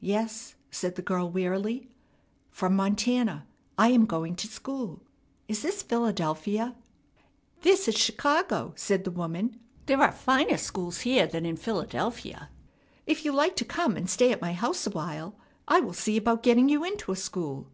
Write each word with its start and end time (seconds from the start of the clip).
"Yes," 0.00 0.54
said 0.70 0.94
the 0.94 1.02
girl 1.02 1.28
wearily, 1.30 1.90
"from 2.50 2.74
Montana. 2.74 3.46
I 3.76 3.88
am 3.88 4.06
going 4.06 4.34
to 4.36 4.46
school. 4.46 5.02
Is 5.46 5.60
this 5.60 5.82
Philadelphia?" 5.82 6.74
"This 7.60 7.86
is 7.86 7.94
Chicago," 7.94 8.72
said 8.76 9.04
the 9.04 9.10
woman. 9.10 9.60
"There 9.84 10.00
are 10.00 10.10
finer 10.10 10.56
schools 10.56 11.00
here 11.00 11.26
than 11.26 11.44
in 11.44 11.56
Philadelphia. 11.58 12.48
If 13.06 13.26
you 13.26 13.32
like 13.32 13.56
to 13.56 13.66
come 13.66 13.94
and 13.94 14.08
stay 14.08 14.32
at 14.32 14.40
my 14.40 14.54
house 14.54 14.86
awhile, 14.86 15.36
I 15.68 15.80
will 15.80 15.92
see 15.92 16.16
about 16.16 16.42
getting 16.42 16.70
you 16.70 16.82
into 16.82 17.12
a 17.12 17.14
school." 17.16 17.68